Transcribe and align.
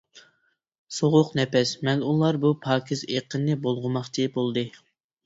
سوغۇق 0.99 1.27
نەپەس 1.39 1.73
مەلئۇنلار 1.87 2.39
بۇ 2.45 2.51
پاكىز 2.63 3.05
ئېقىننى 3.13 3.59
بۇلغىماقچى 3.67 4.27
بولدى. 4.39 4.65